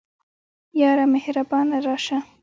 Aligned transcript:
یاره 0.81 1.05
مهربانه 1.13 1.79
راسه 1.85 2.17